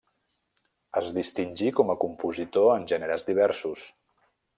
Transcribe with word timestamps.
Es 1.01 1.09
distingí 1.17 1.69
com 1.79 1.91
a 1.93 1.97
compositor 2.05 2.71
en 2.77 2.87
generes 2.93 3.27
diversos. 3.29 3.85